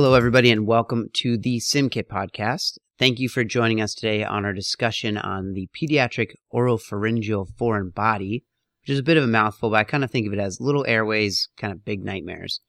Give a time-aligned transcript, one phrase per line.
[0.00, 2.78] Hello, everybody, and welcome to the SimKit podcast.
[3.00, 8.44] Thank you for joining us today on our discussion on the pediatric oropharyngeal foreign body,
[8.80, 10.60] which is a bit of a mouthful, but I kind of think of it as
[10.60, 12.60] little airways, kind of big nightmares.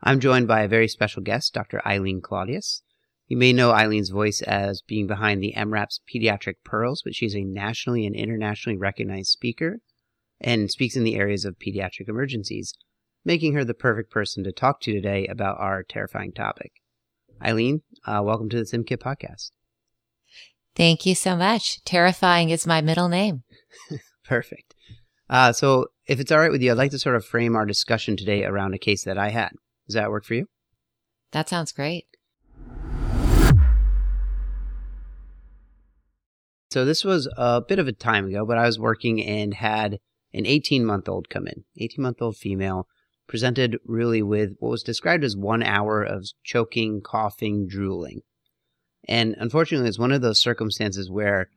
[0.00, 1.82] I'm joined by a very special guest, Dr.
[1.84, 2.82] Ilene Claudius.
[3.26, 7.42] You may know Ilene's voice as being behind the EM:RAP's Pediatric Pearls, but she's a
[7.42, 9.80] nationally and internationally recognized speaker
[10.40, 12.74] and speaks in the areas of pediatric emergencies
[13.26, 16.70] making her the perfect person to talk to today about our terrifying topic.
[17.42, 19.50] Ilene, uh, welcome to the SimKit podcast.
[20.76, 21.82] Thank you so much.
[21.84, 23.42] Terrifying is my middle name.
[24.24, 24.74] Perfect.
[25.28, 27.66] Uh, so, if it's all right with you, I'd like to sort of frame our
[27.66, 29.50] discussion today around a case that I had.
[29.86, 30.46] Does that work for you?
[31.32, 32.04] That sounds great.
[36.70, 39.98] So, this was a bit of a time ago, but I was working and had
[40.32, 42.86] an 18 month old come in, 18 month old female
[43.28, 48.22] presented really with what was described as one hour of choking, coughing, drooling.
[49.08, 51.48] And unfortunately, it's one of those circumstances where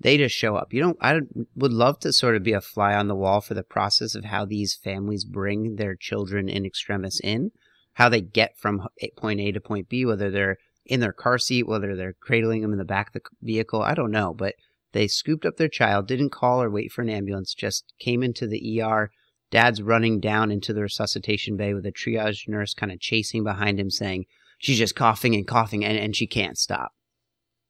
[0.00, 0.72] they just show up.
[0.72, 1.20] You know, I
[1.56, 4.26] would love to sort of be a fly on the wall for the process of
[4.26, 7.50] how these families bring their children in extremis in,
[7.94, 11.66] how they get from point A to point B, whether they're in their car seat,
[11.66, 13.82] whether they're cradling them in the back of the vehicle.
[13.82, 14.54] I don't know, but
[14.92, 18.46] they scooped up their child, didn't call or wait for an ambulance, just came into
[18.46, 19.10] the ER,
[19.50, 23.80] Dad's running down into the resuscitation bay with a triage nurse kind of chasing behind
[23.80, 24.26] him, saying,
[24.58, 26.92] She's just coughing and coughing and, and she can't stop.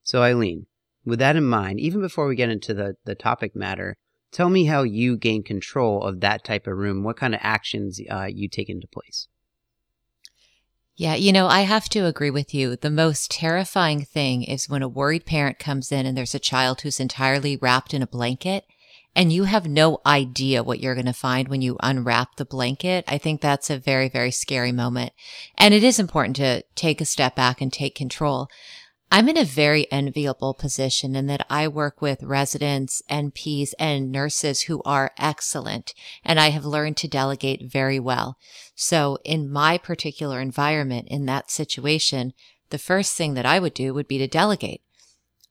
[0.02, 0.64] So, Ilene,
[1.04, 3.96] with that in mind, even before we get into the, the topic matter,
[4.32, 7.04] tell me how you gain control of that type of room.
[7.04, 9.28] What kind of actions uh, you take into place?
[10.96, 12.74] Yeah, you know, I have to agree with you.
[12.74, 16.80] The most terrifying thing is when a worried parent comes in and there's a child
[16.80, 18.64] who's entirely wrapped in a blanket
[19.18, 23.04] and you have no idea what you're going to find when you unwrap the blanket,
[23.08, 25.12] I think that's a very, very scary moment.
[25.56, 28.48] And it is important to take a step back and take control.
[29.10, 34.62] I'm in a very enviable position in that I work with residents, NPs, and nurses
[34.62, 38.36] who are excellent, and I have learned to delegate very well.
[38.76, 42.34] So in my particular environment, in that situation,
[42.70, 44.80] the first thing that I would do would be to delegate.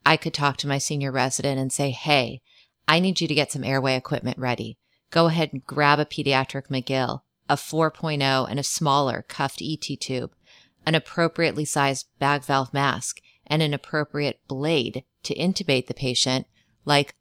[0.06, 2.42] I could talk to my senior resident and say, Hey,
[2.88, 4.78] I need you to get some airway equipment ready.
[5.12, 10.32] Go ahead and grab a pediatric Magill, a 4.0 and a smaller cuffed ET tube,
[10.86, 16.48] an appropriately sized bag valve mask, and an appropriate blade to intubate the patient,
[16.86, 17.16] like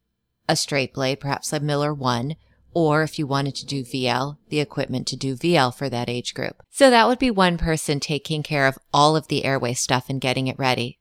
[0.49, 2.37] a straight blade, perhaps a Miller 1,
[2.75, 6.35] or if you wanted to do VL, the equipment to do VL for that age
[6.35, 6.63] group.
[6.71, 10.21] So that would be one person taking care of all of the airway stuff and
[10.21, 10.99] getting it ready.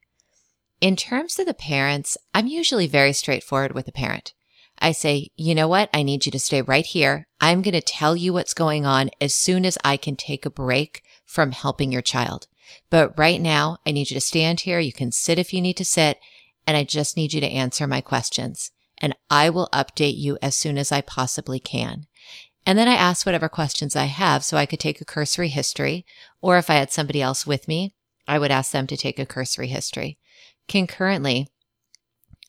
[0.80, 4.32] In terms of the parents, I'm usually very straightforward with the parent.
[4.78, 5.88] I say, you know what?
[5.92, 7.26] I need you to stay right here.
[7.40, 10.50] I'm going to tell you what's going on as soon as I can take a
[10.50, 12.46] break from helping your child.
[12.90, 14.78] But right now, I need you to stand here.
[14.78, 16.18] You can sit if you need to sit.
[16.66, 18.70] And I just need you to answer my questions.
[18.98, 22.06] And I will update you as soon as I possibly can.
[22.64, 26.04] And then I ask whatever questions I have so I could take a cursory history.
[26.40, 27.94] Or if I had somebody else with me,
[28.26, 30.18] I would ask them to take a cursory history.
[30.66, 31.48] Concurrently,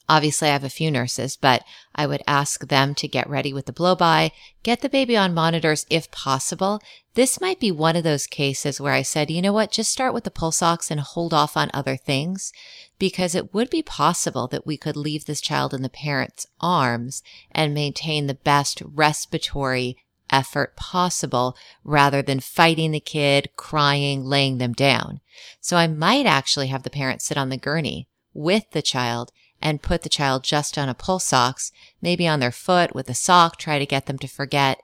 [0.10, 1.64] Obviously, I have a few nurses, but
[1.94, 4.32] I would ask them to get ready with the blow by,
[4.64, 6.80] get the baby on monitors if possible.
[7.16, 10.14] This might be one of those cases where I said, you know what, just start
[10.14, 12.54] with the pulse ox and hold off on other things
[12.98, 17.22] because it would be possible that we could leave this child in the parent's arms
[17.52, 19.98] and maintain the best respiratory
[20.30, 25.20] effort possible rather than fighting the kid, crying, laying them down.
[25.60, 29.32] So I might actually have the parent sit on the gurney with the child
[29.62, 33.14] and put the child just on a pulse ox, maybe on their foot with a
[33.14, 34.80] sock, try to get them to forget,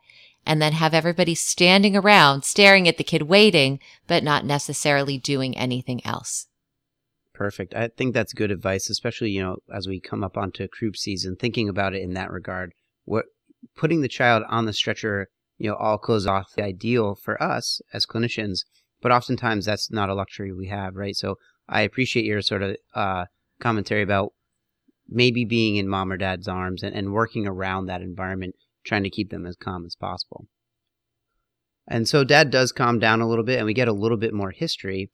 [0.46, 5.58] and then have everybody standing around staring at the kid waiting, but not necessarily doing
[5.58, 6.48] anything else.
[7.34, 7.74] Perfect.
[7.74, 11.36] I think that's good advice, especially, you know, as we come up onto croup season,
[11.36, 12.74] thinking about it in that regard.
[13.06, 13.26] What
[13.76, 17.82] putting the child on the stretcher, you know, all clothes off the ideal for us
[17.92, 18.66] as clinicians,
[19.02, 21.16] but oftentimes that's not a luxury we have, right?
[21.16, 21.38] So
[21.68, 23.26] I appreciate your sort of uh,
[23.60, 24.34] commentary about
[25.08, 28.56] maybe being in mom or dad's arms and, and working around that environment,
[28.86, 30.48] trying to keep them as calm as possible.
[31.88, 34.34] And so dad does calm down a little bit, and we get a little bit
[34.34, 35.12] more history.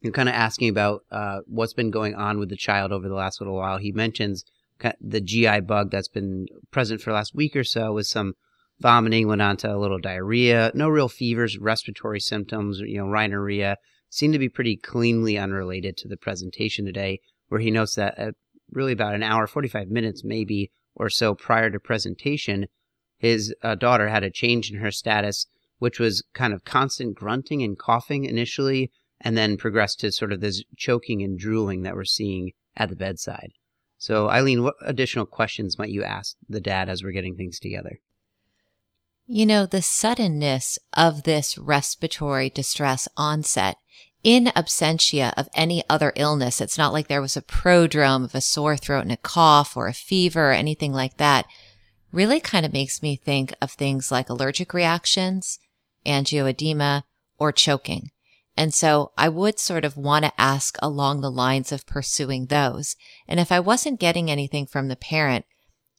[0.00, 3.14] You're kind of asking about uh, what's been going on with the child over the
[3.14, 3.76] last little while.
[3.78, 4.44] He mentions
[5.00, 8.34] the GI bug that's been present for the last week or so with some
[8.80, 13.76] vomiting, went on to a little diarrhea, no real fevers, respiratory symptoms, you know, rhinorrhea,
[14.08, 18.30] seem to be pretty cleanly unrelated to the presentation today, where he notes that uh,
[18.72, 22.66] really about an hour, 45 minutes maybe or so prior to presentation,
[23.18, 25.46] his uh, daughter had a change in her status,
[25.78, 28.90] which was kind of constant grunting and coughing initially,
[29.20, 32.96] and then progressed to sort of this choking and drooling that we're seeing at the
[32.96, 33.52] bedside.
[33.98, 38.00] So, Ilene, what additional questions might you ask the dad as we're getting things together?
[39.26, 43.76] You know, the suddenness of this respiratory distress onset
[44.22, 48.40] in absentia of any other illness, it's not like there was a prodrome of a
[48.40, 51.46] sore throat and a cough or a fever or anything like that,
[52.12, 55.58] really kind of makes me think of things like allergic reactions,
[56.04, 57.04] angioedema,
[57.38, 58.10] or choking.
[58.56, 62.96] And so I would sort of want to ask along the lines of pursuing those.
[63.26, 65.46] And if I wasn't getting anything from the parent,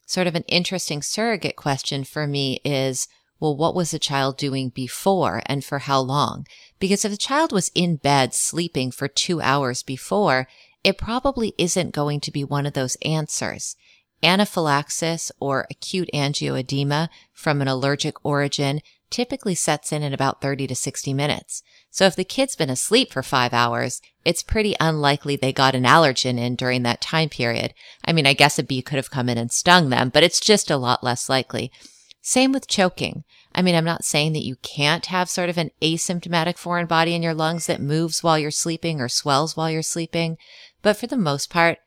[0.05, 3.07] sort of an interesting surrogate question for me is,
[3.41, 6.45] well, what was the child doing before and for how long?
[6.79, 10.47] Because if the child was in bed sleeping for two hours before,
[10.83, 13.75] it probably isn't going to be one of those answers.
[14.23, 18.79] Anaphylaxis or acute angioedema from an allergic origin
[19.09, 21.63] typically sets in in about 30 to 60 minutes.
[21.89, 25.83] So if the kid's been asleep for five hours, it's pretty unlikely they got an
[25.83, 27.73] allergen in during that time period.
[28.05, 30.39] I mean, I guess a bee could have come in and stung them, but it's
[30.39, 31.71] just a lot less likely.
[32.21, 33.23] Same with choking.
[33.53, 37.15] I mean, I'm not saying that you can't have sort of an asymptomatic foreign body
[37.15, 40.37] in your lungs that moves while you're sleeping or swells while you're sleeping,
[40.81, 41.79] but for the most part,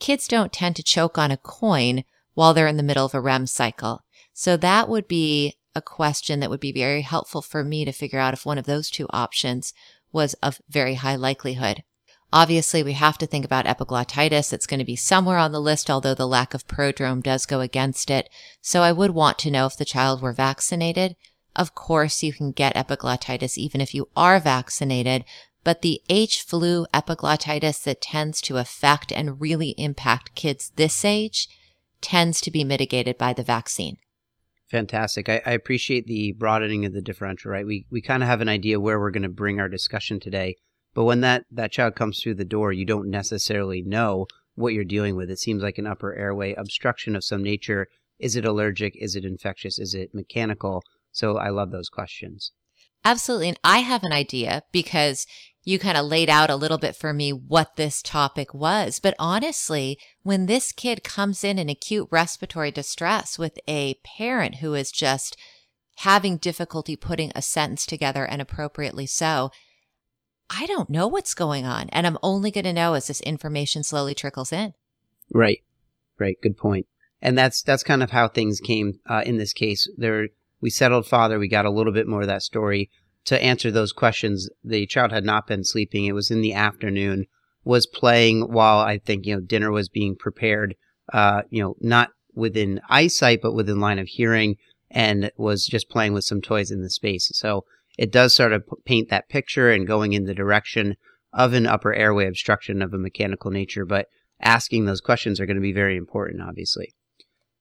[0.00, 3.20] kids don't tend to choke on a coin while they're in the middle of a
[3.20, 4.02] REM cycle.
[4.32, 8.18] So that would be a question that would be very helpful for me to figure
[8.18, 9.74] out if one of those two options
[10.10, 11.82] was of very high likelihood.
[12.32, 14.52] Obviously, we have to think about epiglottitis.
[14.52, 17.60] It's going to be somewhere on the list, although the lack of prodrome does go
[17.60, 18.28] against it.
[18.60, 21.16] So I would want to know if the child were vaccinated.
[21.54, 25.24] Of course, you can get epiglottitis even if you are vaccinated,
[25.64, 31.48] but the H flu epiglottitis that tends to affect and really impact kids this age
[32.00, 33.96] tends to be mitigated by the vaccine.
[34.70, 35.28] Fantastic.
[35.28, 37.64] I, I, appreciate the broadening of the differential, right?
[37.64, 40.56] We, we kind of have an idea where we're going to bring our discussion today.
[40.96, 44.82] But when that, that child comes through the door, you don't necessarily know what you're
[44.82, 45.30] dealing with.
[45.30, 47.88] It seems like an upper airway obstruction of some nature.
[48.18, 48.96] Is it allergic?
[48.96, 49.78] Is it infectious?
[49.78, 50.82] Is it mechanical?
[51.12, 52.52] So I love those questions.
[53.04, 53.50] Absolutely.
[53.50, 55.26] And I have an idea because
[55.64, 58.98] you kind of laid out a little bit for me what this topic was.
[58.98, 64.72] But honestly, when this kid comes in in acute respiratory distress with a parent who
[64.72, 65.36] is just
[65.96, 69.50] having difficulty putting a sentence together and appropriately so,
[70.50, 71.88] I don't know what's going on.
[71.90, 74.74] And I'm only going to know as this information slowly trickles in.
[75.32, 75.62] Right.
[76.18, 76.36] Right.
[76.42, 76.86] Good point.
[77.20, 79.88] And that's, that's kind of how things came uh, in this case.
[79.96, 80.28] There,
[80.60, 81.38] we settled father.
[81.38, 82.90] We got a little bit more of that story
[83.26, 86.04] to answer those questions, the child had not been sleeping.
[86.04, 87.26] It was in the afternoon,
[87.64, 90.76] was playing while I think, you know, dinner was being prepared,
[91.12, 94.56] uh, you know, not within eyesight, but within line of hearing
[94.90, 97.30] and was just playing with some toys in the space.
[97.34, 97.64] So
[97.96, 100.96] it does sort of paint that picture and going in the direction
[101.32, 103.84] of an upper airway obstruction of a mechanical nature.
[103.84, 104.06] But
[104.40, 106.94] asking those questions are going to be very important, obviously.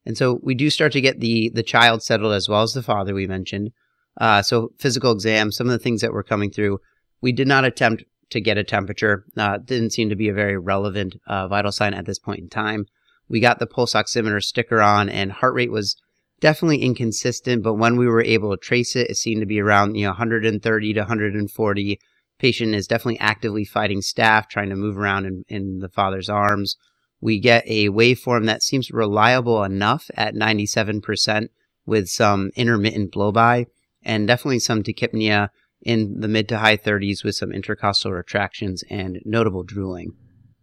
[0.05, 2.83] And so we do start to get the, the child settled as well as the
[2.83, 3.71] father we mentioned.
[4.19, 6.79] Uh, so physical exam, some of the things that were coming through,
[7.21, 9.25] we did not attempt to get a temperature.
[9.35, 12.49] Uh, didn't seem to be a very relevant uh, vital sign at this point in
[12.49, 12.85] time.
[13.27, 15.95] We got the pulse oximeter sticker on, and heart rate was
[16.39, 17.63] definitely inconsistent.
[17.63, 20.11] But when we were able to trace it, it seemed to be around you know
[20.11, 21.99] 130 to 140.
[22.37, 26.75] Patient is definitely actively fighting staff, trying to move around in, in the father's arms.
[27.21, 31.47] We get a waveform that seems reliable enough at 97%
[31.85, 33.67] with some intermittent blow by
[34.03, 35.49] and definitely some tachypnea
[35.81, 40.11] in the mid to high 30s with some intercostal retractions and notable drooling.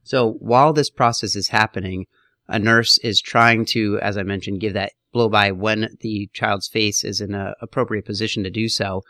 [0.02, 2.06] So while this process is happening,
[2.48, 6.68] a nurse is trying to, as I mentioned, give that blow by when the child's
[6.68, 9.02] face is in an appropriate position to do so.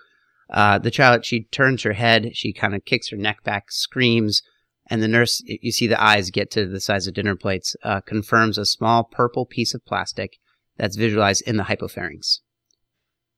[0.51, 4.43] Uh, the child, she turns her head, she kind of kicks her neck back, screams,
[4.91, 8.01] and the nurse, you see the eyes get to the size of dinner plates, uh,
[8.01, 10.39] confirms a small purple piece of plastic
[10.77, 12.41] that's visualized in the hypopharynx.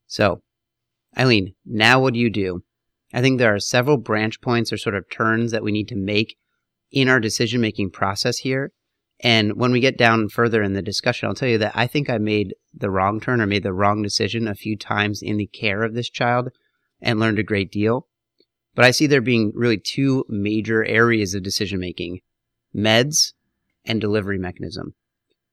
[0.07, 0.43] So
[1.17, 2.63] Ilene, now what do you do?
[3.13, 5.97] I think there are several branch points or sort of turns that we need to
[5.97, 6.37] make
[6.91, 8.73] in our decision making process here.
[9.21, 12.11] And when we get down further in the discussion, I'll tell you that I think
[12.11, 15.47] I made the wrong turn or made the wrong decision a few times in the
[15.47, 16.51] care of this child
[17.01, 18.09] and learned a great deal.
[18.75, 22.21] But I see there being really two major areas of decision making
[22.75, 23.33] meds
[23.85, 24.95] and delivery mechanism.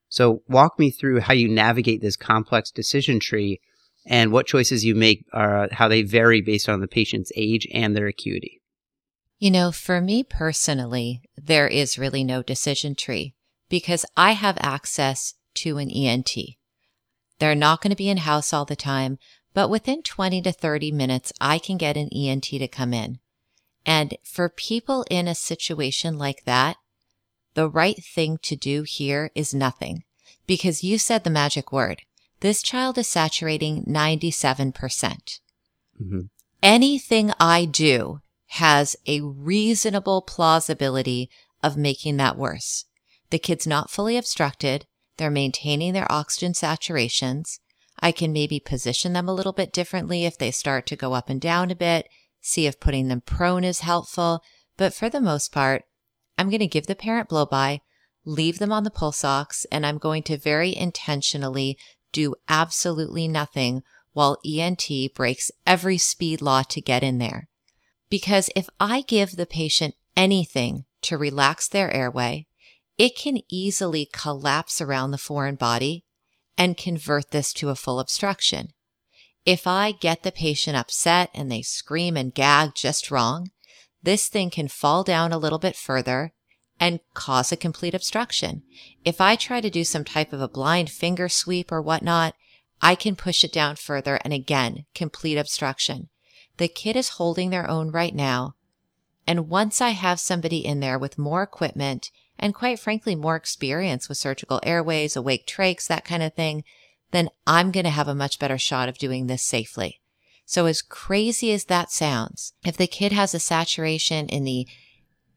[0.09, 3.61] So walk me through how you navigate this complex decision tree
[4.05, 7.95] and what choices you make are how they vary based on the patient's age and
[7.95, 8.61] their acuity.
[9.37, 13.35] You know, for me personally, there is really no decision tree
[13.71, 16.35] because I have access to an ENT.
[17.39, 19.17] They're not going to be in house all the time,
[19.53, 23.19] but within 20 to 30 minutes, I can get an ENT to come in.
[23.85, 26.75] And for people in a situation like that,
[27.53, 30.03] the right thing to do here is nothing
[30.45, 32.01] because you said the magic word.
[32.41, 34.75] This child is saturating 97%.
[34.75, 35.39] percent
[35.99, 36.19] mm hmm
[36.63, 38.19] Anything I do
[38.61, 41.27] has a reasonable plausibility
[41.63, 42.85] of making that worse.
[43.31, 44.85] The kid's not fully obstructed.
[45.17, 47.59] They're maintaining their oxygen saturations.
[47.99, 51.29] I can maybe position them a little bit differently if they start to go up
[51.29, 52.07] and down a bit,
[52.41, 54.43] see if putting them prone is helpful.
[54.77, 55.83] But for the most part,
[56.37, 57.81] I'm going to give the parent blow by,
[58.25, 61.77] leave them on the pulse ox, and I'm going to very intentionally
[62.11, 63.83] do absolutely nothing
[64.13, 67.47] while ENT breaks every speed law to get in there.
[68.09, 72.47] Because if I give the patient anything to relax their airway,
[73.01, 76.05] it can easily collapse around the foreign body
[76.55, 78.67] and convert this to a full obstruction.
[79.43, 83.49] If I get the patient upset and they scream and gag just wrong,
[84.03, 86.33] this thing can fall down a little bit further
[86.79, 88.61] and cause a complete obstruction.
[89.03, 92.35] If I try to do some type of a blind finger sweep or whatnot,
[92.83, 96.09] I can push it down further and again, complete obstruction.
[96.57, 98.53] The kid is holding their own right now.
[99.25, 104.09] And once I have somebody in there with more equipment and quite frankly, more experience
[104.09, 106.63] with surgical airways, awake trachs, that kind of thing,
[107.11, 110.01] then I'm going to have a much better shot of doing this safely.
[110.45, 114.67] So as crazy as that sounds, if the kid has a saturation in the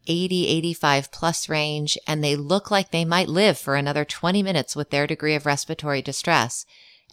[0.06, 4.74] 80, 85 plus range and they look like they might live for another 20 minutes
[4.74, 6.64] with their degree of respiratory distress,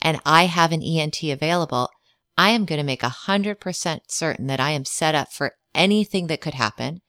[0.01, 1.89] and I have an ENT available,
[2.37, 6.41] I am going to make 100% certain that I am set up for anything that
[6.41, 7.01] could happen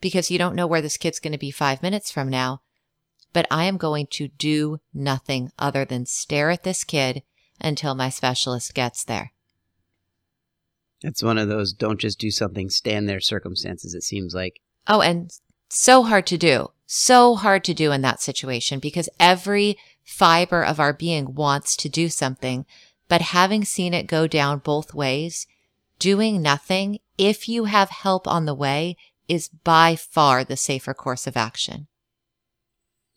[0.00, 2.62] because you don't know where this kid's going to be five minutes from now.
[3.32, 7.22] But I am going to do nothing other than stare at this kid
[7.60, 9.32] until my specialist gets there.
[11.02, 14.60] It's one of those don't just do something, stand there circumstances, it seems like.
[14.86, 15.30] Oh, and
[15.68, 16.68] so hard to do.
[16.86, 21.88] So hard to do in that situation because every fiber of our being wants to
[21.88, 22.64] do something.
[23.08, 25.46] But having seen it go down both ways,
[25.98, 28.96] doing nothing, if you have help on the way,
[29.28, 31.86] is by far the safer course of action.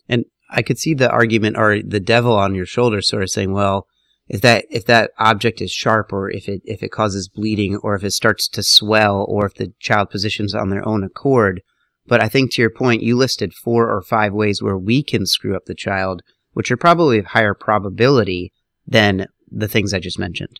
[0.07, 3.53] And I could see the argument or the devil on your shoulder sort of saying,
[3.53, 3.87] well,
[4.27, 7.95] if that if that object is sharp or if it if it causes bleeding or
[7.95, 11.61] if it starts to swell or if the child positions on their own accord.
[12.07, 15.25] But I think to your point, you listed four or five ways where we can
[15.25, 16.21] screw up the child,
[16.53, 18.53] which are probably of higher probability
[18.87, 20.59] than the things I just mentioned.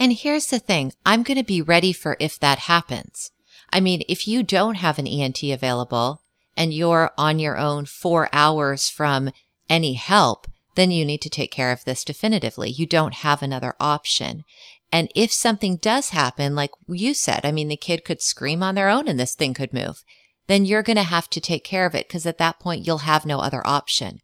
[0.00, 0.92] And here's the thing.
[1.06, 3.30] I'm going to be ready for if that happens.
[3.74, 6.22] I mean, if you don't have an ENT available
[6.56, 9.32] and you're on your own four hours from
[9.68, 12.70] any help, then you need to take care of this definitively.
[12.70, 14.44] You don't have another option.
[14.92, 18.76] And if something does happen, like you said, I mean, the kid could scream on
[18.76, 20.04] their own and this thing could move,
[20.46, 22.98] then you're going to have to take care of it because at that point you'll
[22.98, 24.20] have no other option.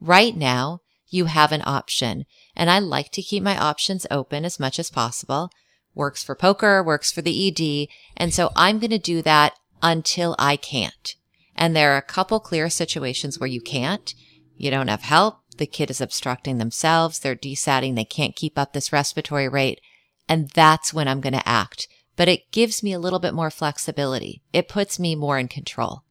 [0.00, 2.24] Right now, you have an option.
[2.56, 5.50] And I like to keep my options open as much as possible
[5.94, 7.88] works for poker, works for the ED.
[8.16, 11.14] And so I'm going to do that until I can't.
[11.56, 14.14] And there are a couple clear situations where you can't.
[14.56, 15.40] You don't have help.
[15.56, 17.20] The kid is obstructing themselves.
[17.20, 17.94] They're desatting.
[17.94, 19.80] They can't keep up this respiratory rate.
[20.28, 21.86] And that's when I'm going to act.
[22.16, 24.42] But it gives me a little bit more flexibility.
[24.52, 26.02] It puts me more in control.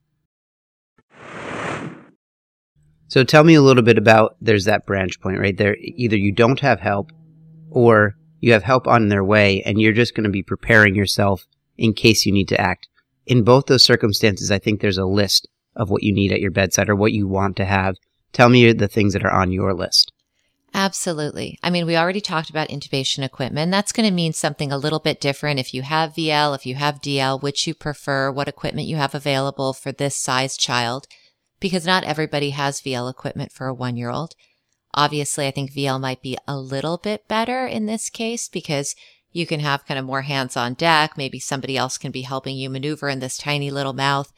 [3.08, 5.76] So tell me a little bit about there's that branch point right there.
[5.78, 7.12] Either you don't have help
[7.70, 11.46] or you have help on their way, and you're just going to be preparing yourself
[11.78, 12.88] in case you need to act.
[13.24, 16.50] In both those circumstances, I think there's a list of what you need at your
[16.50, 17.96] bedside or what you want to have.
[18.34, 20.12] Tell me the things that are on your list.
[20.74, 21.58] Absolutely.
[21.62, 23.72] I mean, we already talked about intubation equipment.
[23.72, 26.74] That's going to mean something a little bit different if you have VL, if you
[26.74, 31.06] have DL, which you prefer, what equipment you have available for this size child,
[31.60, 34.34] because not everybody has VL equipment for a one year old.
[34.94, 38.94] Obviously, I think VL might be a little bit better in this case because
[39.32, 41.18] you can have kind of more hands on deck.
[41.18, 44.32] Maybe somebody else can be helping you maneuver in this tiny little mouth.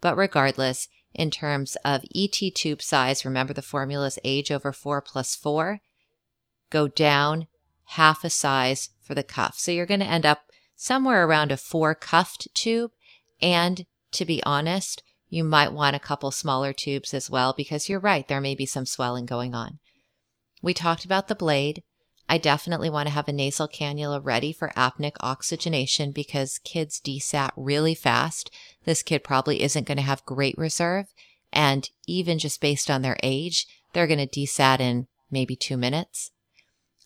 [0.00, 5.00] But regardless, in terms of ET tube size, remember the formula is age over four
[5.00, 5.80] plus four.
[6.70, 7.46] Go down
[7.90, 9.58] half a size for the cuff.
[9.58, 10.42] So you're going to end up
[10.76, 12.92] somewhere around a four cuffed tube.
[13.42, 18.00] And to be honest, you might want a couple smaller tubes as well because you're
[18.00, 19.78] right, there may be some swelling going on.
[20.62, 21.82] We talked about the blade.
[22.28, 27.50] I definitely want to have a nasal cannula ready for apneic oxygenation because kids desat
[27.56, 28.50] really fast.
[28.84, 31.06] This kid probably isn't going to have great reserve.
[31.52, 36.30] And even just based on their age, they're going to desat in maybe two minutes.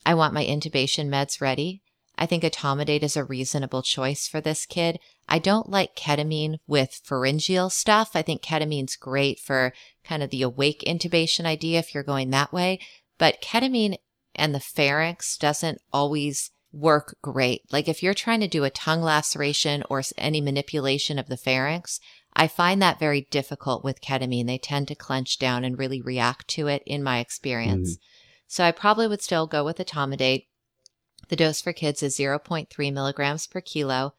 [0.04, 1.80] I want my intubation meds ready.
[2.16, 5.00] I think etomidate is a reasonable choice for this kid.
[5.28, 8.10] I don't like ketamine with pharyngeal stuff.
[8.14, 9.72] I think ketamine's great for
[10.04, 12.78] kind of the awake intubation idea if you're going that way.
[13.18, 13.96] But ketamine
[14.34, 17.62] and the pharynx doesn't always work great.
[17.70, 22.00] Like if you're trying to do a tongue laceration or any manipulation of the pharynx,
[22.34, 24.46] I find that very difficult with ketamine.
[24.46, 27.96] They tend to clench down and really react to it in my experience.
[27.96, 28.00] Mm.
[28.48, 30.46] So I probably would still go with etomidate.
[31.28, 34.14] The dose for kids is 0.3 milligrams per kilo.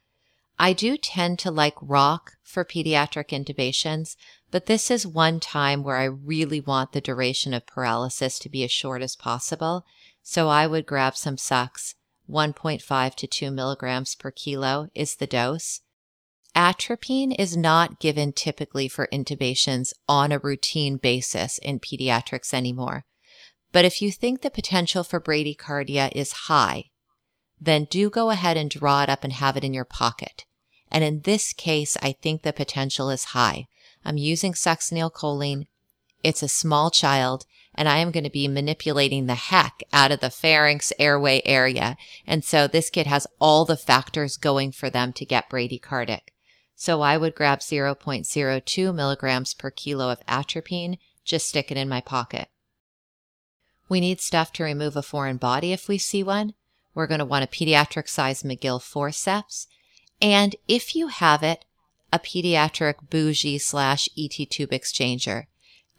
[0.57, 4.15] I do tend to like rock for pediatric intubations,
[4.55, 8.63] but this is one time where I really want the duration of paralysis to be
[8.63, 9.85] as short as possible.
[10.23, 11.95] So I would grab some sucks.
[12.29, 15.81] 1.5 to 2 milligrams per kilo is the dose.
[16.55, 23.03] Atropine is not given typically for intubations on a routine basis in pediatrics anymore.
[23.73, 26.91] But if you think the potential for bradycardia is high,
[27.59, 30.45] then do go ahead and draw it up and have it in your pocket.
[30.89, 33.67] And in this case, I think the potential is high.
[34.05, 35.67] I'm using succinylcholine.
[36.23, 37.45] It's a small child
[37.75, 41.97] and I am going to be manipulating the heck out of the pharynx airway area.
[42.25, 46.21] And so this kid has all the factors going for them to get bradycardic.
[46.75, 52.01] So I would grab 0.02 milligrams per kilo of atropine, just stick it in my
[52.01, 52.47] pocket.
[53.87, 56.53] We need stuff to remove a foreign body if we see one.
[56.93, 59.67] We're going to want a pediatric size Magill forceps.
[60.21, 61.65] And if you have it,
[62.15, 65.43] a pediatric bougie slash ET tube exchanger.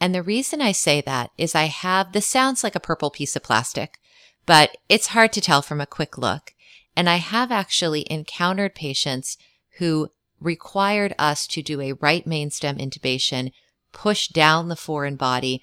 [0.01, 3.37] And the reason I say that is I have, this sounds like a purple piece
[3.37, 3.99] of plastic,
[4.47, 6.55] but it's hard to tell from a quick look.
[6.97, 9.37] And I have actually encountered patients
[9.79, 10.09] who
[10.41, 13.53] required us to do a right main stem intubation,
[13.93, 15.63] push down the foreign body,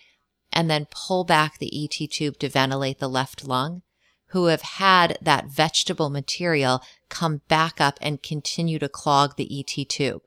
[0.51, 3.81] and then pull back the ET tube to ventilate the left lung,
[4.27, 9.89] who have had that vegetable material come back up and continue to clog the ET
[9.89, 10.21] tube.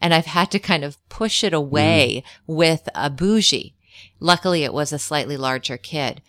[0.00, 2.54] And I've had to kind of push it away mm.
[2.54, 3.74] with a bougie.
[4.20, 6.22] Luckily, it was a slightly larger kid.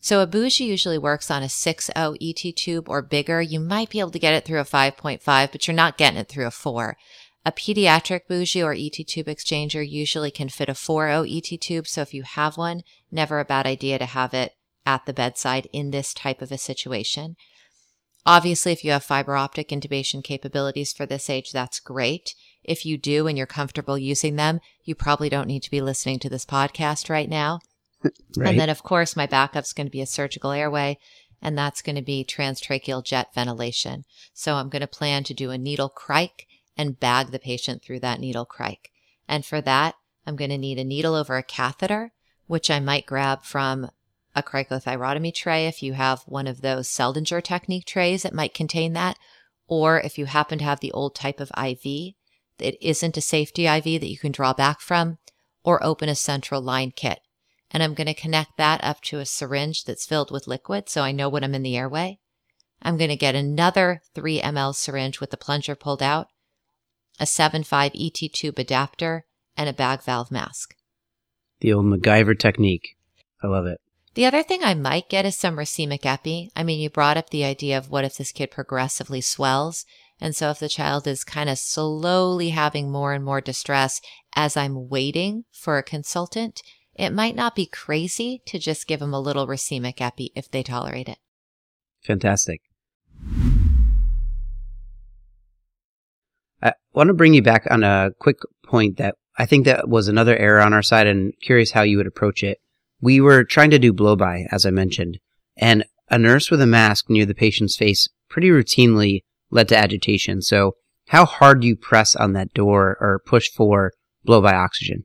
[0.00, 3.42] So a bougie usually works on a 6.0 ET tube or bigger.
[3.42, 6.28] You might be able to get it through a 5.5, but you're not getting it
[6.28, 6.96] through a 4.
[7.44, 11.86] A pediatric bougie or ET tube exchanger usually can fit a 4.0 ET tube.
[11.86, 14.54] So if you have one, never a bad idea to have it
[14.86, 17.36] at the bedside in this type of a situation.
[18.26, 22.34] Obviously, if you have fiber optic intubation capabilities for this age, that's great.
[22.62, 26.18] If you do and you're comfortable using them, you probably don't need to be listening
[26.20, 27.60] to this podcast right now.
[28.36, 28.50] right.
[28.50, 30.98] And then, of course, my backup's going to be a surgical airway,
[31.42, 34.04] and that's going to be transtracheal jet ventilation.
[34.32, 36.46] So I'm going to plan to do a needle cric
[36.76, 38.90] and bag the patient through that needle cric.
[39.28, 39.94] And for that,
[40.26, 42.12] I'm going to need a needle over a catheter,
[42.46, 43.90] which I might grab from
[44.34, 48.92] a cricothyrotomy tray if you have one of those Seldinger technique trays that might contain
[48.94, 49.18] that.
[49.66, 52.14] Or if you happen to have the old type of IV,
[52.62, 55.18] it isn't a safety IV that you can draw back from,
[55.64, 57.20] or open a central line kit.
[57.70, 61.02] And I'm going to connect that up to a syringe that's filled with liquid so
[61.02, 62.18] I know when I'm in the airway.
[62.82, 66.28] I'm going to get another 3 ml syringe with the plunger pulled out,
[67.18, 70.74] a 7.5 ET tube adapter, and a bag valve mask.
[71.60, 72.96] The old MacGyver technique.
[73.42, 73.78] I love it.
[74.14, 76.50] The other thing I might get is some racemic epi.
[76.56, 79.84] I mean, you brought up the idea of what if this kid progressively swells?
[80.20, 84.00] And so if the child is kind of slowly having more and more distress
[84.36, 86.62] as I'm waiting for a consultant,
[86.94, 90.62] it might not be crazy to just give them a little racemic epi if they
[90.62, 91.18] tolerate it.
[92.02, 92.60] Fantastic.
[96.62, 100.08] I want to bring you back on a quick point that I think that was
[100.08, 102.58] another error on our side and curious how you would approach it.
[103.00, 105.18] We were trying to do blow by, as I mentioned,
[105.56, 110.42] and a nurse with a mask near the patient's face pretty routinely led to agitation.
[110.42, 110.72] So,
[111.08, 113.92] how hard do you press on that door or push for
[114.24, 115.04] blow by oxygen?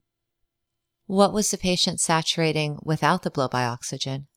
[1.07, 4.27] What was the patient saturating without the blow by oxygen?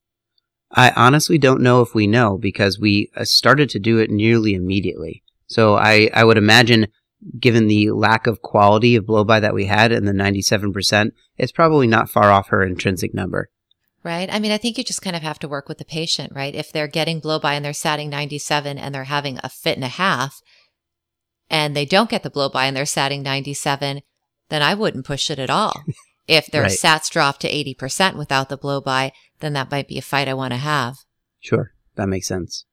[0.71, 4.55] I honestly don't know if we know because we uh, started to do it nearly
[4.55, 5.23] immediately.
[5.47, 6.89] So I, I would imagine,
[7.39, 11.53] given the lack of quality of blow by that we had in the 97%, it's
[11.53, 13.49] probably not far off her intrinsic number
[14.03, 14.33] right?
[14.33, 16.55] I mean, I think you just kind of have to work with the patient, right?
[16.55, 19.85] If they're getting blow by and they're satting 97 and they're having a fit and
[19.85, 20.41] a half
[21.51, 24.03] and they don't get the blow by and they're satting 97,
[24.49, 25.83] then I wouldn't push it at all.
[26.29, 26.71] if their right.
[26.71, 30.35] sats drop to 80% without the blow by, then that might be a fight I
[30.35, 30.97] want to have.
[31.41, 31.73] Sure.
[31.97, 32.65] That makes sense.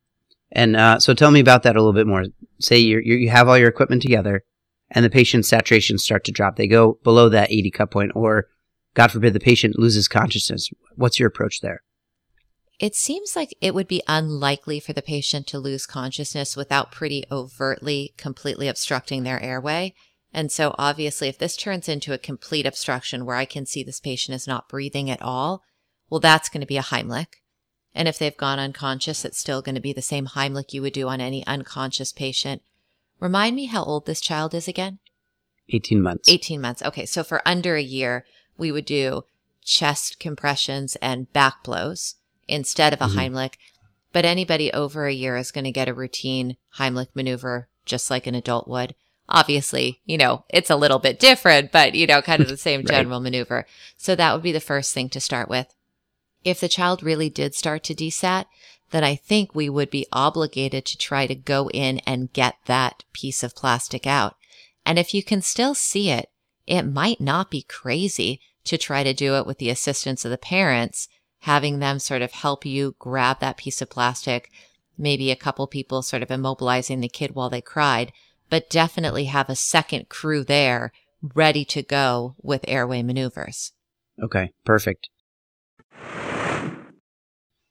[0.51, 2.25] And uh, so tell me about that a little bit more.
[2.59, 4.43] Say you you have all your equipment together
[4.91, 6.55] and the patient's saturations start to drop.
[6.55, 8.47] They go below that 80 cut point or
[8.95, 10.69] God forbid the patient loses consciousness.
[10.95, 11.81] What's your approach there?
[12.79, 17.23] It seems like it would be unlikely for the patient to lose consciousness without pretty
[17.31, 19.93] overtly completely obstructing their airway.
[20.33, 24.01] And so, obviously, if this turns into a complete obstruction where I can see this
[24.01, 25.61] patient is not breathing at all,
[26.09, 27.27] well, that's going to be a Heimlich.
[27.93, 30.91] And if they've gone unconscious, it's still going to be the same Heimlich you would
[30.91, 32.61] do on any unconscious patient.
[33.21, 34.99] Remind me how old this child is again?
[35.69, 36.27] 18 months.
[36.27, 36.83] 18 months.
[36.83, 37.05] Okay.
[37.05, 38.25] So for under a year,
[38.57, 39.23] we would do
[39.63, 42.15] chest compressions and back blows
[42.47, 43.19] instead of a mm-hmm.
[43.19, 43.53] Heimlich.
[44.13, 48.27] But anybody over a year is going to get a routine Heimlich maneuver, just like
[48.27, 48.95] an adult would.
[49.27, 52.79] Obviously, you know, it's a little bit different, but, you know, kind of the same
[52.81, 52.87] right.
[52.87, 53.65] general maneuver.
[53.97, 55.73] So that would be the first thing to start with.
[56.43, 58.45] If the child really did start to desat,
[58.91, 63.03] then I think we would be obligated to try to go in and get that
[63.13, 64.35] piece of plastic out.
[64.85, 66.29] And if you can still see it,
[66.67, 70.37] it might not be crazy to try to do it with the assistance of the
[70.37, 71.07] parents
[71.45, 74.49] having them sort of help you grab that piece of plastic,
[74.97, 78.11] maybe a couple people sort of immobilizing the kid while they cried,
[78.49, 80.91] but definitely have a second crew there
[81.35, 83.73] ready to go with airway maneuvers.
[84.23, 85.09] Okay, perfect.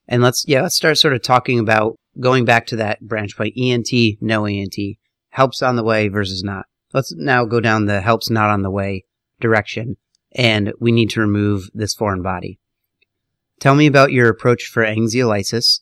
[0.07, 3.55] And let's yeah, let's start sort of talking about going back to that branch point
[3.59, 3.89] ENT,
[4.21, 4.77] no ENT,
[5.31, 6.67] helps on the way versus not.
[6.95, 9.05] Let's now go down the helps not on the way
[9.41, 9.97] direction
[10.35, 12.59] and we need to remove this foreign body.
[13.61, 15.81] Tell me about your approach for anxiolysis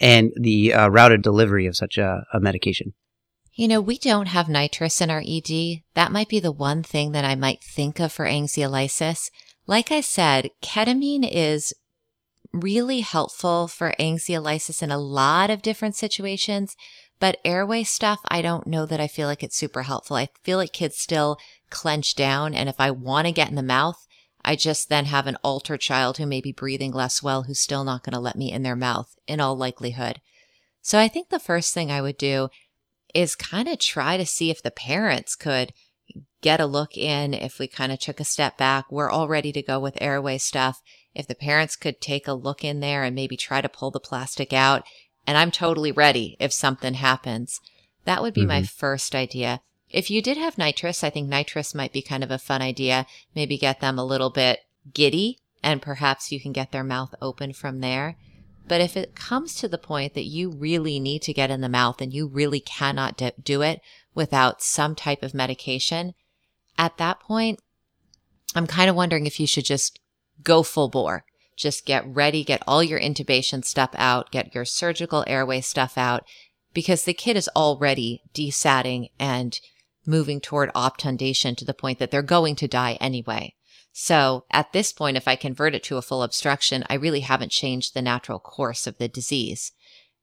[0.00, 2.94] and the uh, routed delivery of such a, a medication.
[3.54, 5.82] You know, we don't have nitrous in our ED.
[5.94, 9.30] That might be the one thing that I might think of for anxiolysis.
[9.66, 11.72] Like I said, ketamine is
[12.52, 16.76] really helpful for anxiolysis in a lot of different situations,
[17.24, 20.14] but airway stuff, I don't know that I feel like it's super helpful.
[20.14, 21.38] I feel like kids still
[21.70, 22.52] clench down.
[22.52, 24.06] And if I want to get in the mouth,
[24.44, 27.82] I just then have an altered child who may be breathing less well, who's still
[27.82, 30.20] not going to let me in their mouth in all likelihood.
[30.82, 32.50] So I think the first thing I would do
[33.14, 35.72] is kind of try to see if the parents could
[36.42, 37.32] get a look in.
[37.32, 40.36] If we kind of took a step back, we're all ready to go with airway
[40.36, 40.82] stuff.
[41.14, 43.98] If the parents could take a look in there and maybe try to pull the
[43.98, 44.82] plastic out,
[45.26, 47.60] and I'm totally ready if something happens.
[48.04, 48.48] That would be mm-hmm.
[48.48, 49.60] my first idea.
[49.90, 53.06] If you did have nitrous, I think nitrous might be kind of a fun idea.
[53.34, 54.60] Maybe get them a little bit
[54.92, 58.16] giddy and perhaps you can get their mouth open from there.
[58.66, 61.68] But if it comes to the point that you really need to get in the
[61.68, 63.80] mouth and you really cannot do it
[64.14, 66.14] without some type of medication,
[66.78, 67.60] at that point,
[68.54, 70.00] I'm kind of wondering if you should just
[70.42, 71.24] go full bore.
[71.56, 76.24] Just get ready, get all your intubation stuff out, get your surgical airway stuff out,
[76.72, 79.58] because the kid is already desatting and
[80.06, 83.54] moving toward obtundation to the point that they're going to die anyway.
[83.92, 87.52] So at this point, if I convert it to a full obstruction, I really haven't
[87.52, 89.70] changed the natural course of the disease.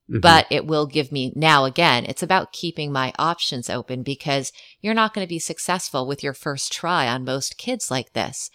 [0.10, 0.20] Mm-hmm.
[0.20, 4.94] But it will give me now again, it's about keeping my options open because you're
[4.94, 8.50] not going to be successful with your first try on most kids like this.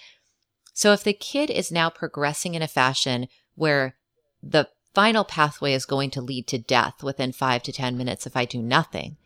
[0.77, 3.97] So if the kid is now progressing in a fashion where
[4.43, 8.37] the final pathway is going to lead to death within five to 10 minutes if
[8.37, 9.17] I do nothing,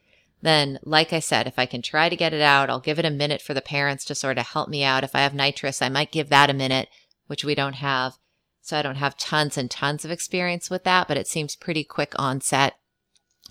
[0.43, 3.05] then like I said, if I can try to get it out, I'll give it
[3.05, 5.03] a minute for the parents to sort of help me out.
[5.03, 6.89] If I have nitrous, I might give that a minute,
[7.27, 8.15] which we don't have.
[8.63, 11.83] So I don't have tons and tons of experience with that, but it seems pretty
[11.83, 12.75] quick onset.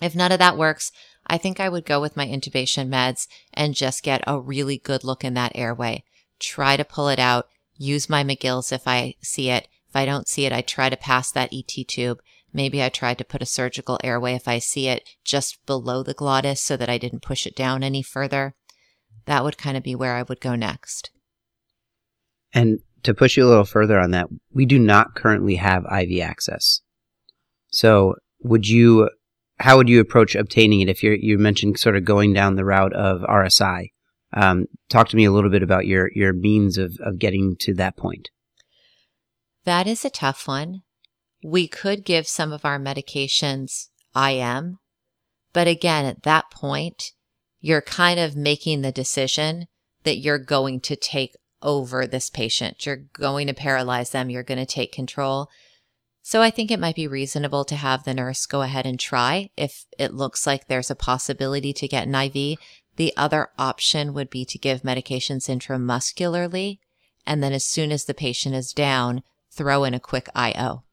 [0.00, 0.90] If none of that works,
[1.26, 5.04] I think I would go with my intubation meds and just get a really good
[5.04, 6.04] look in that airway.
[6.38, 7.46] Try to pull it out.
[7.82, 9.66] Use my Magill's if I see it.
[9.88, 12.20] If I don't see it, I try to pass that ET tube
[12.52, 16.14] Maybe I tried to put a surgical airway if I see it just below the
[16.14, 18.54] glottis so that I didn't push it down any further.
[19.26, 21.10] That would kind of be where I would go next.
[22.52, 26.20] And to push you a little further on that, we do not currently have IV
[26.20, 26.80] access.
[27.68, 29.08] So would you,
[29.60, 32.64] how would you approach obtaining it if you're, you mentioned sort of going down the
[32.64, 33.90] route of RSI?
[34.32, 37.74] Um, talk to me a little bit about your, your means of, of getting to
[37.74, 38.30] that point.
[39.64, 40.82] That is a tough one
[41.42, 44.78] we could give some of our medications IM.
[45.52, 47.12] But again, at that point,
[47.60, 49.66] you're kind of making the decision
[50.04, 52.86] that you're going to take over this patient.
[52.86, 54.30] You're going to paralyze them.
[54.30, 55.48] You're going to take control.
[56.22, 59.50] So I think it might be reasonable to have the nurse go ahead and try
[59.56, 62.58] if it looks like there's a possibility to get an IV.
[63.00, 66.80] The other option would be to give medications intramuscularly.
[67.26, 70.84] And then as soon as the patient is down, throw in a quick IO.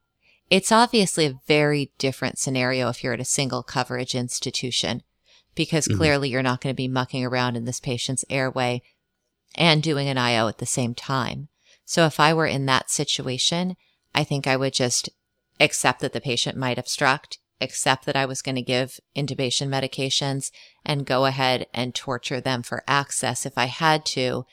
[0.50, 5.04] It's obviously a very different scenario if you're at a single coverage institution,
[5.54, 5.98] because mm-hmm.
[5.98, 8.82] clearly you're not going to be mucking around in this patient's airway
[9.56, 11.50] and doing an IO at the same time.
[11.84, 13.76] So if I were in that situation,
[14.16, 15.10] I think I would just
[15.60, 20.52] accept that the patient might obstruct, accept that I was going to give intubation medications
[20.86, 24.46] and go ahead and torture them for access if I had to,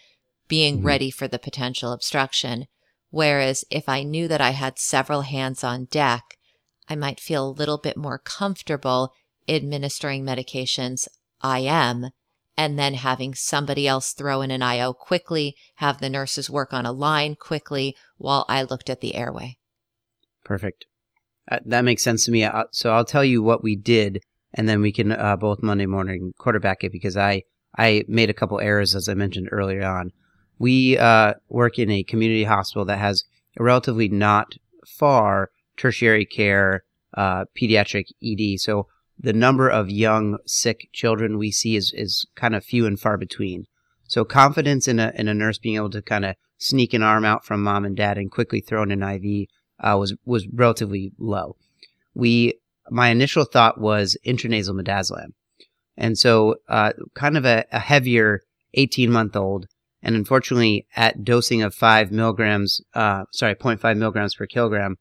[0.48, 0.86] being mm-hmm.
[0.86, 2.66] ready for the potential obstruction.
[3.10, 6.38] Whereas if I knew that I had several hands on deck,
[6.88, 9.12] I might feel a little bit more comfortable
[9.48, 11.06] administering medications
[11.42, 12.10] IM
[12.56, 16.86] and then having somebody else throw in an IO quickly, have the nurses work on
[16.86, 19.58] a line quickly while I looked at the airway.
[20.44, 20.86] Perfect.
[21.50, 22.48] Uh, that makes sense to me.
[22.72, 24.22] So I'll tell you what we did,
[24.54, 27.42] and then we can uh, both Monday morning quarterback it because I
[27.76, 30.12] I made a couple errors as I mentioned earlier on.
[30.58, 33.24] We uh, work in a community hospital that has
[33.58, 34.54] a relatively not
[34.86, 36.84] far tertiary care
[37.16, 38.60] uh, pediatric ED.
[38.60, 38.86] So
[39.18, 43.16] the number of young sick children we see is, is kind of few and far
[43.16, 43.66] between.
[44.06, 47.24] So confidence in a in a nurse being able to kind of sneak an arm
[47.24, 49.48] out from mom and dad and quickly throw in an IV
[49.84, 51.56] uh, was was relatively low.
[52.14, 52.54] We
[52.90, 55.32] my initial thought was intranasal midazolam,
[55.96, 58.40] and so uh, kind of a, a heavier
[58.74, 59.66] 18 month old,
[60.02, 64.96] and unfortunately at dosing of five milligrams, uh, sorry, 0.5 milligrams per kilogram,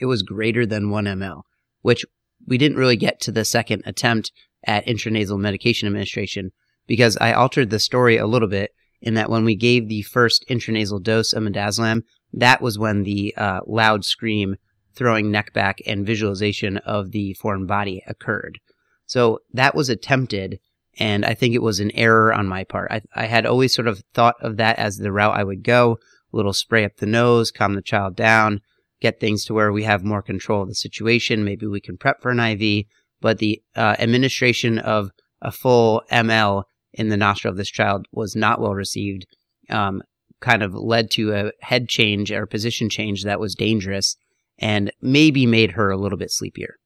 [0.00, 1.42] it was greater than one ml,
[1.82, 2.04] which
[2.46, 4.32] we didn't really get to the second attempt
[4.64, 6.50] at intranasal medication administration
[6.86, 10.44] because I altered the story a little bit in that when we gave the first
[10.48, 14.56] intranasal dose of midazolam, that was when the uh, loud scream,
[14.94, 18.58] throwing neck back, and visualization of the foreign body occurred.
[19.06, 20.58] So that was attempted,
[20.98, 22.90] and I think it was an error on my part.
[22.90, 25.98] I, I had always sort of thought of that as the route I would go.
[26.32, 28.60] A little spray up the nose, calm the child down,
[29.00, 31.44] get things to where we have more control of the situation.
[31.44, 32.86] Maybe we can prep for an IV,
[33.20, 35.10] but the uh, administration of
[35.42, 39.26] a full ml in the nostril of this child was not well received.
[39.68, 40.02] Um,
[40.42, 44.16] kind of led to a head change or position change that was dangerous
[44.58, 46.76] and maybe made her a little bit sleepier.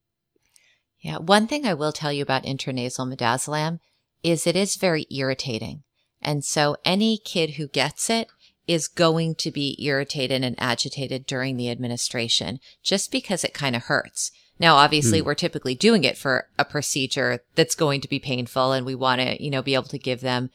[1.00, 3.80] Yeah, one thing I will tell you about intranasal midazolam
[4.22, 5.82] is it is very irritating.
[6.22, 8.28] And so any kid who gets it
[8.66, 13.84] is going to be irritated and agitated during the administration just because it kind of
[13.84, 14.32] hurts.
[14.58, 15.26] Now, obviously, hmm.
[15.26, 19.20] we're typically doing it for a procedure that's going to be painful and we want
[19.20, 20.50] to, you know, be able to give them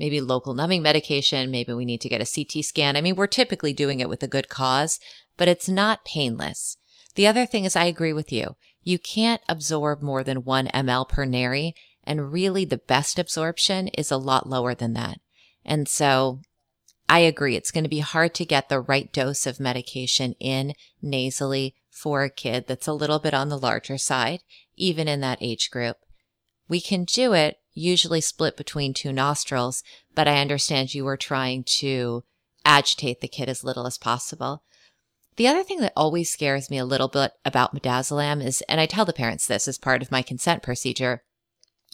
[0.00, 1.50] maybe local numbing medication.
[1.50, 2.96] Maybe we need to get a CT scan.
[2.96, 4.98] I mean, we're typically doing it with a good cause,
[5.36, 6.78] but it's not painless.
[7.14, 8.56] The other thing is I agree with you.
[8.82, 11.74] You can't absorb more than one ml per nary.
[12.02, 15.20] And really the best absorption is a lot lower than that.
[15.64, 16.40] And so
[17.06, 17.54] I agree.
[17.54, 22.22] It's going to be hard to get the right dose of medication in nasally for
[22.22, 24.40] a kid that's a little bit on the larger side,
[24.76, 25.98] even in that age group.
[26.68, 29.82] We can do it, usually split between two nostrils,
[30.14, 32.24] but I understand you were trying to
[32.64, 34.62] agitate the kid as little as possible.
[35.36, 38.86] The other thing that always scares me a little bit about midazolam is, and I
[38.86, 41.22] tell the parents this as part of my consent procedure,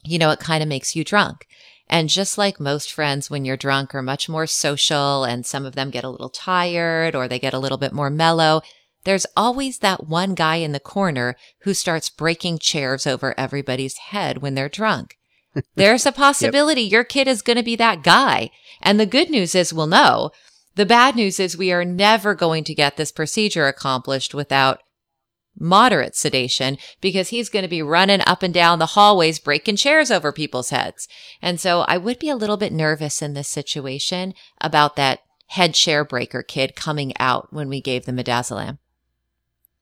[0.04, 1.46] you know, it kind of makes you drunk.
[1.88, 5.76] And just like most friends, when you're drunk, are much more social and some of
[5.76, 8.62] them get a little tired or they get a little bit more mellow.
[9.04, 14.38] There's always that one guy in the corner who starts breaking chairs over everybody's head
[14.38, 15.16] when they're drunk.
[15.74, 16.92] There's a possibility yep.
[16.92, 18.50] your kid is going to be that guy.
[18.82, 20.30] And the good news is we'll know.
[20.74, 24.80] The bad news is we are never going to get this procedure accomplished without
[25.58, 30.10] moderate sedation because he's going to be running up and down the hallways, breaking chairs
[30.10, 31.08] over people's heads.
[31.40, 35.74] And so I would be a little bit nervous in this situation about that head
[35.74, 38.78] chair breaker kid coming out when we gave the midazolam.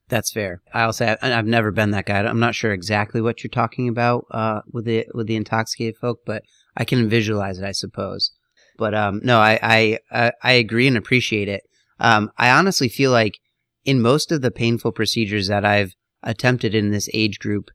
[0.07, 0.61] That's fair.
[0.73, 2.19] I'll say I've never been that guy.
[2.19, 6.19] I'm not sure exactly what you're talking about uh, with the with the intoxicated folk,
[6.25, 6.43] but
[6.77, 8.31] I can visualize it, I suppose.
[8.77, 11.63] But um, no, I, I I agree and appreciate it.
[11.99, 13.39] Um, I honestly feel like
[13.83, 17.69] in most of the painful procedures that I've attempted in this age group,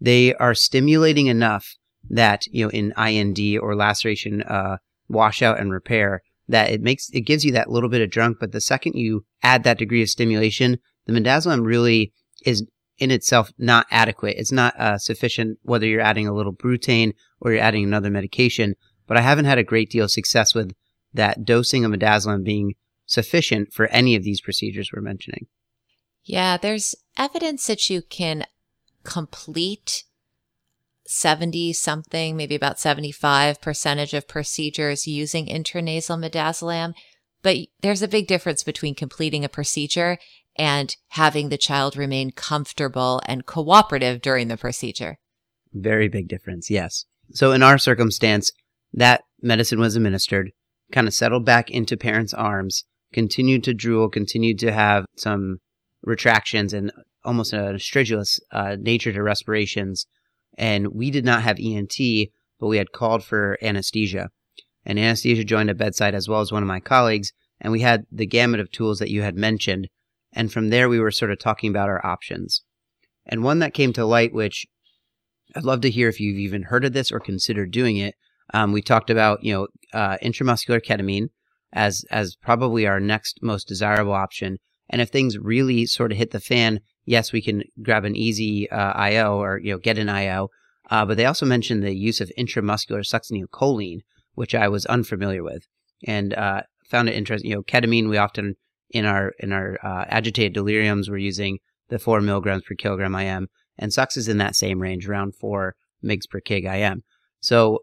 [0.00, 1.74] they are stimulating enough
[2.08, 4.76] that, you know, in IND or laceration, uh,
[5.08, 8.38] washout and repair, that it makes, it gives you that little bit of drunk.
[8.40, 12.12] But the second you add that degree of stimulation, the midazolam really
[12.44, 12.66] is
[12.98, 14.36] in itself not adequate.
[14.38, 18.74] It's not uh, sufficient whether you're adding a little brutane or you're adding another medication.
[19.06, 20.72] But I haven't had a great deal of success with
[21.12, 22.74] that dosing of midazolam being
[23.06, 25.46] sufficient for any of these procedures we're mentioning.
[26.24, 28.46] Yeah, there's evidence that you can
[29.02, 30.04] complete
[31.06, 36.94] 70 something, maybe about 75 percentage of procedures using intranasal midazolam.
[37.42, 40.18] But there's a big difference between completing a procedure
[40.56, 45.18] and having the child remain comfortable and cooperative during the procedure.
[45.72, 47.04] Very big difference, yes.
[47.32, 48.52] So in our circumstance,
[48.92, 50.52] that medicine was administered,
[50.92, 55.58] kind of settled back into parents' arms, continued to drool, continued to have some
[56.02, 56.92] retractions and
[57.24, 60.06] almost an stridulous uh, nature to respirations.
[60.56, 61.96] And we did not have ENT,
[62.60, 64.30] but we had called for anesthesia.
[64.84, 67.32] And anesthesia joined at bedside as well as one of my colleagues.
[67.60, 69.88] And we had the gamut of tools that you had mentioned.
[70.32, 72.62] And from there, we were sort of talking about our options.
[73.26, 74.66] And one that came to light, which
[75.56, 78.14] I'd love to hear if you've even heard of this or considered doing it.
[78.52, 81.28] Um, we talked about, you know, uh, intramuscular ketamine
[81.72, 84.58] as as probably our next most desirable option.
[84.90, 88.70] And if things really sort of hit the fan, yes, we can grab an easy
[88.70, 90.48] uh, IO or you know get an IO.
[90.90, 94.00] Uh, but they also mentioned the use of intramuscular succinylcholine,
[94.34, 95.66] which I was unfamiliar with,
[96.06, 97.50] and uh, found it interesting.
[97.50, 98.56] You know, ketamine we often
[98.90, 103.48] in our in our uh, agitated deliriums we're using the four milligrams per kilogram IM,
[103.78, 107.02] and Sux is in that same range, around four mgs per kg IM.
[107.40, 107.80] So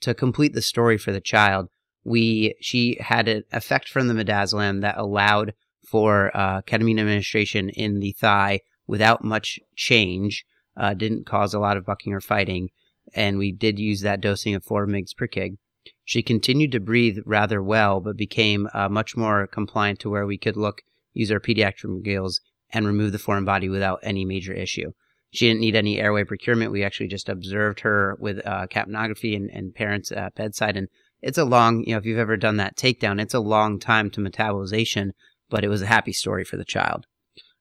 [0.00, 1.68] to complete the story for the child,
[2.04, 5.54] we she had an effect from the midazolam that allowed
[5.86, 10.44] for uh, ketamine administration in the thigh without much change.
[10.76, 12.68] Uh, didn't cause a lot of bucking or fighting,
[13.14, 15.56] and we did use that dosing of four mgs per kg.
[16.04, 20.38] She continued to breathe rather well, but became uh, much more compliant to where we
[20.38, 22.40] could look, use our pediatric skills,
[22.72, 24.90] and remove the foreign body without any major issue.
[25.30, 26.72] She didn't need any airway procurement.
[26.72, 30.76] We actually just observed her with uh, capnography and, and parents bedside.
[30.76, 30.88] And
[31.22, 34.10] it's a long, you know, if you've ever done that takedown, it's a long time
[34.10, 35.10] to metabolization,
[35.54, 37.06] but it was a happy story for the child.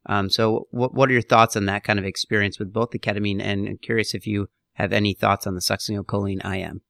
[0.07, 2.97] Um, so, what, what are your thoughts on that kind of experience with both the
[2.97, 3.39] ketamine?
[3.39, 6.81] And I'm curious if you have any thoughts on the succinylcholine IM.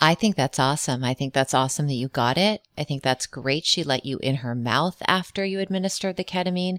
[0.00, 1.04] I think that's awesome.
[1.04, 2.66] I think that's awesome that you got it.
[2.76, 3.64] I think that's great.
[3.64, 6.78] She let you in her mouth after you administered the ketamine.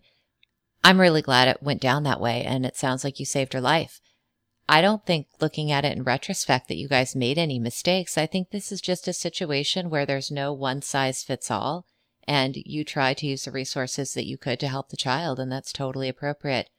[0.83, 3.61] I'm really glad it went down that way and it sounds like you saved her
[3.61, 4.01] life.
[4.67, 8.17] I don't think looking at it in retrospect that you guys made any mistakes.
[8.17, 11.85] I think this is just a situation where there's no one size fits all
[12.27, 15.51] and you try to use the resources that you could to help the child and
[15.51, 16.69] that's totally appropriate.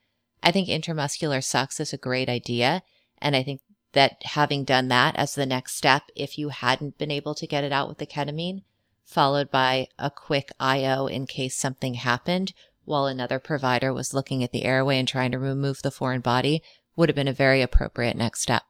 [0.43, 2.83] I think intramuscular Sux is a great idea
[3.19, 3.61] and I think
[3.93, 7.65] that having done that as the next step, if you hadn't been able to get
[7.65, 8.63] it out with the ketamine,
[9.05, 12.53] followed by a quick IO in case something happened,
[12.85, 16.63] while another provider was looking at the airway and trying to remove the foreign body
[16.97, 18.63] would have been a very appropriate next step.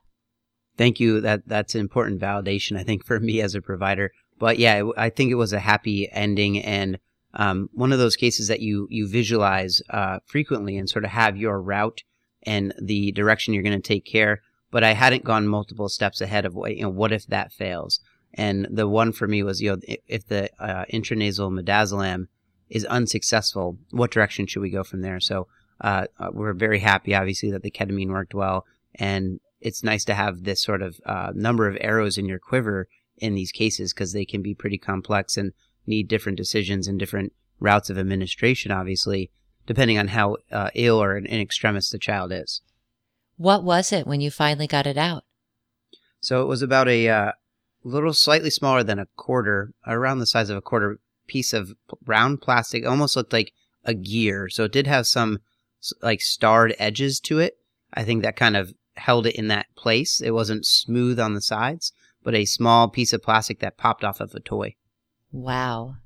[0.76, 1.20] Thank you.
[1.20, 4.10] That that's important validation, I think, for me as a provider.
[4.38, 6.98] But yeah, I think it was a happy ending and
[7.34, 11.36] um, one of those cases that you you visualize uh, frequently and sort of have
[11.36, 12.02] your route
[12.44, 14.42] and the direction you're going to take care.
[14.70, 16.90] But I hadn't gone multiple steps ahead of what you know.
[16.90, 18.00] What if that fails?
[18.34, 22.28] And the one for me was you know if the uh, intranasal midazolam
[22.68, 25.20] is unsuccessful, what direction should we go from there?
[25.20, 25.48] So
[25.80, 30.14] uh, uh, we're very happy, obviously, that the ketamine worked well, and it's nice to
[30.14, 34.12] have this sort of uh, number of arrows in your quiver in these cases because
[34.12, 35.52] they can be pretty complex and
[35.86, 39.30] need different decisions and different routes of administration, obviously,
[39.66, 42.60] depending on how uh, ill or in extremis the child is.
[43.36, 45.24] What was it when you finally got it out?
[46.20, 47.32] So it was about a uh,
[47.82, 51.72] little slightly smaller than a quarter, around the size of a quarter piece of
[52.06, 52.86] round plastic.
[52.86, 53.52] Almost looked like
[53.84, 54.48] a gear.
[54.48, 55.40] So it did have some
[56.02, 57.58] like starred edges to it.
[57.92, 60.20] I think that kind of held it in that place.
[60.20, 61.92] It wasn't smooth on the sides,
[62.24, 64.74] but a small piece of plastic that popped off of a toy.
[65.30, 65.96] Wow.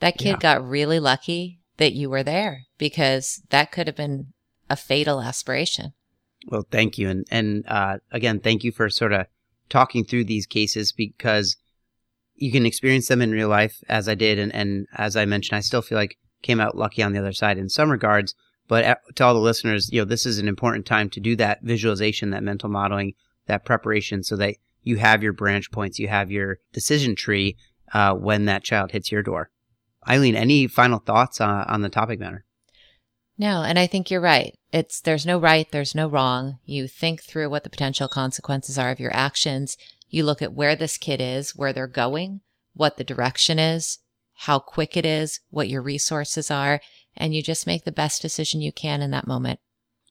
[0.00, 0.38] That kid yeah.
[0.38, 4.32] got really lucky that you were there because that could have been
[4.70, 5.92] a fatal aspiration.
[6.46, 7.08] Well, thank you.
[7.08, 9.26] And, and, uh, again, thank you for sort of
[9.68, 11.56] talking through these cases because
[12.36, 14.38] you can experience them in real life as I did.
[14.38, 17.32] And, and as I mentioned, I still feel like came out lucky on the other
[17.32, 18.34] side in some regards.
[18.68, 21.36] But uh, to all the listeners, you know, this is an important time to do
[21.36, 23.14] that visualization, that mental modeling,
[23.46, 27.56] that preparation so that you have your branch points, you have your decision tree
[27.92, 29.50] uh, when that child hits your door.
[30.06, 32.44] Ilene, any final thoughts uh, on the topic matter?
[33.36, 34.56] No, and I think you're right.
[34.72, 36.58] It's there's no right, there's no wrong.
[36.64, 39.76] You think through what the potential consequences are of your actions.
[40.08, 42.42] You look at where this kid is, where they're going,
[42.74, 43.98] what the direction is,
[44.34, 46.80] how quick it is, what your resources are,
[47.16, 49.58] and you just make the best decision you can in that moment.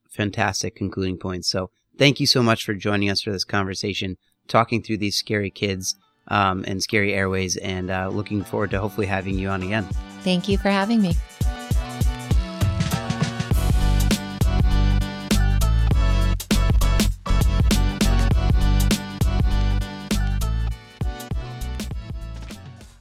[0.09, 1.49] Fantastic concluding points.
[1.49, 4.17] So, thank you so much for joining us for this conversation,
[4.47, 5.95] talking through these scary kids
[6.27, 9.83] um, and scary airways, and uh, looking forward to hopefully having you on again.
[10.21, 11.15] Thank you for having me.